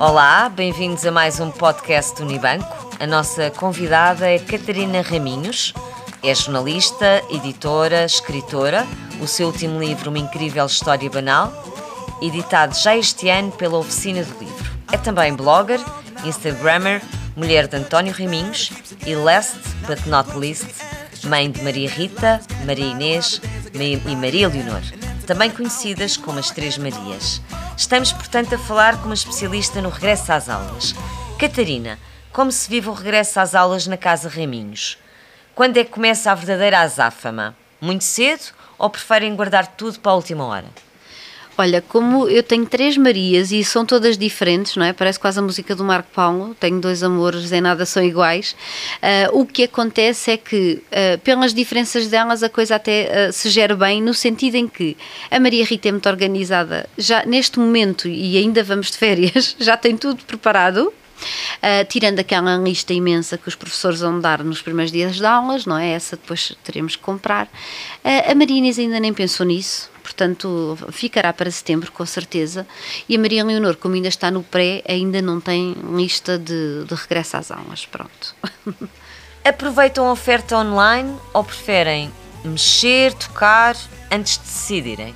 [0.00, 2.66] Olá, bem-vindos a mais um podcast do Unibanco.
[2.98, 5.74] A nossa convidada é Catarina Raminhos.
[6.22, 8.86] É jornalista, editora, escritora.
[9.20, 11.52] O seu último livro, Uma Incrível História Banal,
[12.22, 14.70] editado já este ano pela Oficina do Livro.
[14.90, 15.78] É também blogger,
[16.24, 17.02] instagrammer,
[17.36, 18.72] mulher de António Raminhos
[19.06, 20.82] e last but not least,
[21.24, 23.38] mãe de Maria Rita, Maria Inês
[23.74, 24.80] e Maria Leonor,
[25.26, 27.42] também conhecidas como as Três Marias.
[27.80, 30.94] Estamos, portanto, a falar com uma especialista no regresso às aulas.
[31.38, 31.98] Catarina,
[32.30, 34.98] como se vive o regresso às aulas na Casa Raminhos?
[35.54, 37.56] Quando é que começa a verdadeira azáfama?
[37.80, 40.66] Muito cedo ou preferem guardar tudo para a última hora?
[41.60, 44.94] Olha, como eu tenho três Marias e são todas diferentes, não é?
[44.94, 48.56] Parece quase a música do Marco Paulo, tenho dois amores, em nada são iguais.
[49.32, 53.50] Uh, o que acontece é que, uh, pelas diferenças delas, a coisa até uh, se
[53.50, 54.96] gera bem, no sentido em que
[55.30, 59.76] a Maria Rita é muito organizada, já neste momento, e ainda vamos de férias, já
[59.76, 60.90] tem tudo preparado,
[61.58, 65.66] Uh, tirando aquela lista imensa que os professores vão dar nos primeiros dias de aulas,
[65.66, 65.90] não é?
[65.90, 67.44] Essa depois teremos que comprar.
[68.02, 72.66] Uh, a Maria Inês ainda nem pensou nisso, portanto ficará para setembro com certeza.
[73.08, 76.94] E a Maria Leonor, como ainda está no pré, ainda não tem lista de, de
[76.94, 77.86] regresso às aulas.
[77.86, 78.34] Pronto.
[79.44, 82.10] Aproveitam a oferta online ou preferem
[82.44, 83.76] mexer, tocar
[84.10, 85.14] antes de decidirem?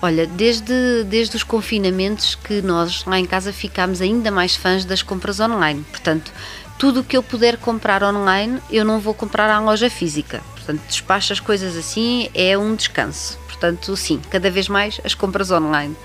[0.00, 5.00] Olha, desde, desde os confinamentos que nós lá em casa ficámos ainda mais fãs das
[5.00, 5.84] compras online.
[5.90, 6.32] Portanto,
[6.76, 10.42] tudo o que eu puder comprar online, eu não vou comprar à loja física.
[10.54, 13.41] Portanto, despacho as coisas assim, é um descanso.
[13.62, 15.96] Portanto, sim, cada vez mais as compras online.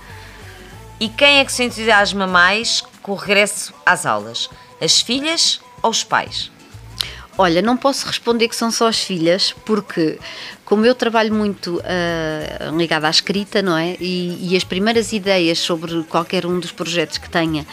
[0.99, 4.47] E quem é que se entusiasma mais com o regresso às aulas?
[4.79, 6.51] As filhas ou os pais?
[7.35, 10.19] Olha, não posso responder que são só as filhas, porque
[10.65, 13.97] como eu trabalho muito uh, ligada à escrita, não é?
[13.99, 17.65] E, e, as primeiras ideias sobre qualquer um dos projetos que tenha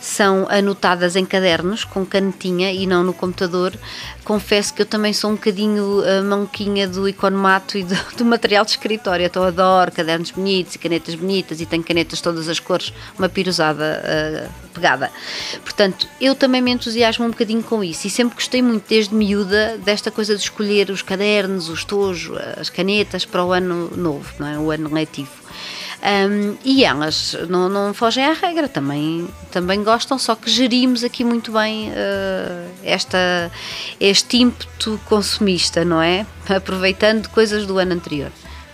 [0.00, 3.74] são anotadas em cadernos com canetinha e não no computador.
[4.24, 8.64] Confesso que eu também sou um bocadinho a manquinha do economato e do, do, material
[8.64, 9.26] de escritório.
[9.26, 14.02] Então adoro cadernos bonitos e canetas bonitas e tenho canetas todas as cores, uma pirosada
[14.02, 15.10] uh, pegada.
[15.62, 19.76] Portanto, eu também me entusiasmo um bocadinho com isso e sempre gostei muito, desde miúda,
[19.78, 24.46] desta coisa de escolher os cadernos, os tojos, as canetas para o ano novo, não
[24.46, 24.58] é?
[24.58, 25.30] o ano letivo.
[26.02, 31.22] Um, e elas não, não fogem à regra, também, também gostam, só que gerimos aqui
[31.22, 33.52] muito bem uh, esta,
[34.00, 36.24] este ímpeto consumista, não é?
[36.48, 38.32] Aproveitando coisas do ano anterior.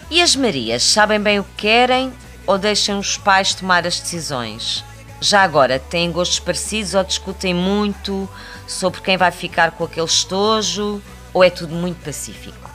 [0.08, 2.12] E as Marias sabem bem o que querem
[2.46, 4.84] ou deixam os pais tomar as decisões?
[5.20, 8.28] Já agora, têm gostos parecidos ou discutem muito
[8.68, 11.02] sobre quem vai ficar com aquele estojo
[11.34, 12.70] ou é tudo muito pacífico?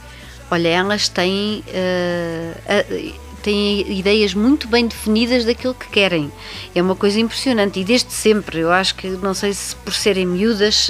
[0.49, 1.63] Olha, elas têm.
[1.67, 6.31] Uh, uh, têm ideias muito bem definidas daquilo que querem.
[6.73, 10.25] É uma coisa impressionante e desde sempre, eu acho que, não sei se por serem
[10.25, 10.89] miúdas,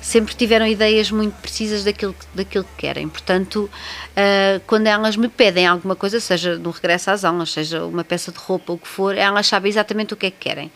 [0.00, 3.08] sempre tiveram ideias muito precisas daquilo, daquilo que querem.
[3.08, 8.04] Portanto, uh, quando elas me pedem alguma coisa, seja no regresso às aulas, seja uma
[8.04, 10.70] peça de roupa, ou o que for, elas sabem exatamente o que é que querem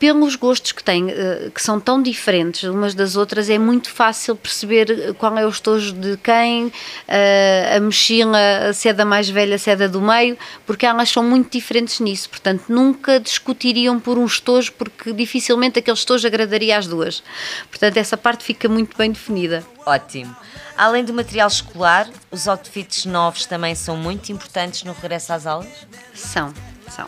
[0.00, 4.34] pelos gostos que têm, eh, que são tão diferentes umas das outras, é muito fácil
[4.34, 6.72] perceber qual é o estojo de quem,
[7.06, 11.10] eh, a mochila, se é da mais velha, se é da do meio, porque elas
[11.10, 12.30] são muito diferentes nisso.
[12.30, 17.22] Portanto, nunca discutiriam por um estojo, porque dificilmente aquele estojo agradaria às duas.
[17.68, 19.62] Portanto, essa parte fica muito bem definida.
[19.84, 20.34] Ótimo.
[20.78, 25.86] Além do material escolar, os outfits novos também são muito importantes no regresso às aulas?
[26.14, 26.54] São,
[26.88, 27.06] são.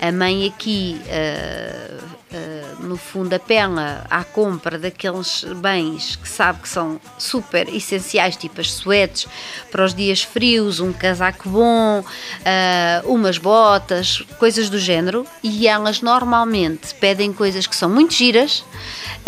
[0.00, 6.68] A mãe aqui, uh, uh, no fundo, apela à compra daqueles bens que sabe que
[6.68, 9.26] são super essenciais, tipo as suetes
[9.70, 16.00] para os dias frios, um casaco bom, uh, umas botas, coisas do género, e elas
[16.00, 18.64] normalmente pedem coisas que são muito giras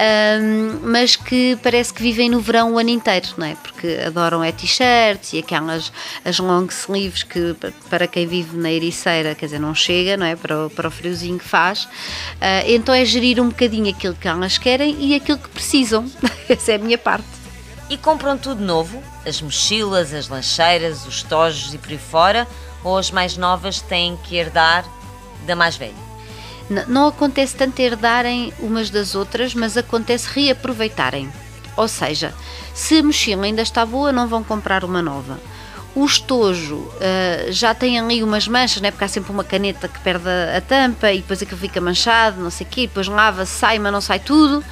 [0.01, 3.55] um, mas que parece que vivem no verão o ano inteiro, não é?
[3.55, 5.93] Porque adoram é t-shirts e aquelas
[6.25, 7.55] as long sleeves que
[7.91, 10.37] para quem vive na ericeira, quer dizer, não chega, não é?
[10.37, 11.85] Para o, para o friozinho que faz.
[11.85, 16.11] Uh, então é gerir um bocadinho aquilo que elas querem e aquilo que precisam.
[16.51, 17.25] Essa é a minha parte.
[17.89, 19.01] E compram tudo novo?
[19.25, 22.49] As mochilas, as lancheiras, os tojos e por aí fora?
[22.83, 24.85] Ou as mais novas têm que herdar
[25.47, 26.11] da mais velha?
[26.89, 31.33] não acontece tanto herdarem umas das outras, mas acontece reaproveitarem.
[31.77, 32.35] Ou seja,
[32.75, 35.39] se a mochila ainda está boa, não vão comprar uma nova.
[35.95, 38.91] O estojo uh, já tem ali umas manchas, né?
[38.91, 42.51] porque há sempre uma caneta que perde a, tampa e depois aquilo fica manchado, não
[42.51, 44.65] sei o quê, depois lava, sai, mas não sai tudo.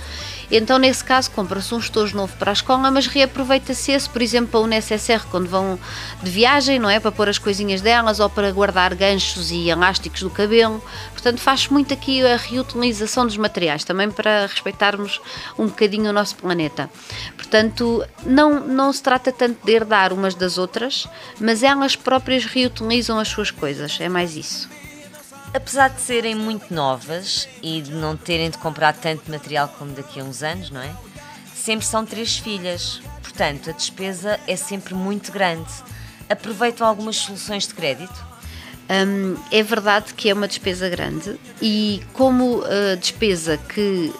[0.50, 4.50] Então, nesse caso, compra-se um estojo novo para a escola, mas reaproveita-se esse, por exemplo,
[4.50, 5.78] para o necessaire quando vão
[6.22, 6.98] de viagem, não é?
[6.98, 10.82] Para pôr as coisinhas delas ou para guardar ganchos e elásticos do cabelo.
[11.12, 15.20] Portanto, faz muito aqui a reutilização dos materiais, também para respeitarmos
[15.58, 16.88] um bocadinho o nosso planeta.
[17.36, 21.06] Portanto, não, não se trata tanto de herdar umas das outras,
[21.38, 24.68] mas elas próprias reutilizam as suas coisas, é mais isso.
[25.52, 30.20] Apesar de serem muito novas e de não terem de comprar tanto material como daqui
[30.20, 30.94] a uns anos, não é?
[31.54, 35.70] Sempre são três filhas, portanto a despesa é sempre muito grande.
[36.28, 38.26] Aproveitam algumas soluções de crédito?
[38.90, 44.12] Um, é verdade que é uma despesa grande e como uh, despesa que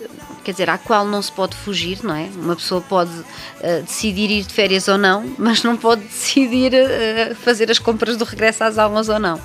[0.44, 2.29] quer dizer, à qual não se pode fugir, não é?
[2.37, 7.35] Uma pessoa pode uh, decidir ir de férias ou não, mas não pode decidir uh,
[7.37, 9.40] fazer as compras do regresso às aulas ou não.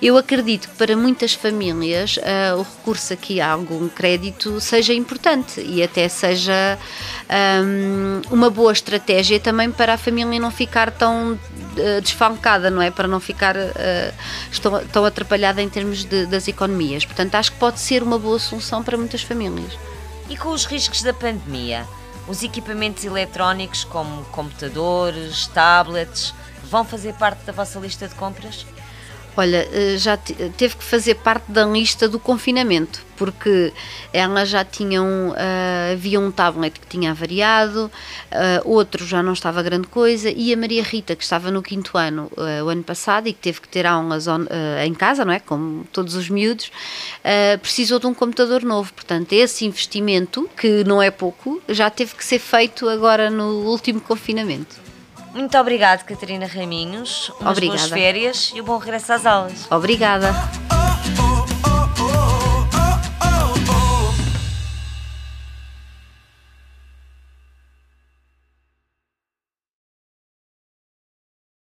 [0.00, 5.60] Eu acredito que para muitas famílias uh, o recurso aqui a algum crédito seja importante
[5.60, 6.78] e até seja
[7.64, 11.38] um, uma boa estratégia também para a família não ficar tão
[12.02, 12.90] desfalcada, não é?
[12.90, 13.56] Para não ficar
[14.62, 17.04] tão, tão atrapalhada em termos de, das economias.
[17.04, 19.72] Portanto, acho que pode ser uma boa solução para muitas famílias.
[20.28, 21.86] E com os riscos da pandemia,
[22.28, 26.34] os equipamentos eletrónicos como computadores, tablets,
[26.64, 28.64] vão fazer parte da vossa lista de compras?
[29.34, 33.72] Olha, eh, já teve que fazer parte da lista do confinamento, porque
[34.12, 37.90] elas já tinham, uh, havia um tablet que tinha avariado,
[38.30, 41.96] uh, outro já não estava grande coisa, e a Maria Rita, que estava no quinto
[41.96, 44.44] ano, uh, o ano passado, e que teve que ter aulas on,
[44.84, 45.40] em casa, não é?
[45.40, 46.70] Como todos os miúdos,
[47.62, 48.92] precisou de um computador novo.
[48.92, 54.00] Portanto, esse investimento, que não é pouco, já teve que ser feito agora no último
[54.00, 54.91] confinamento.
[55.34, 57.30] Muito obrigado, Catarina Raminhos.
[57.40, 57.78] Umas Obrigada.
[57.78, 59.70] boas férias e um bom regresso às aulas.
[59.70, 60.61] Obrigada.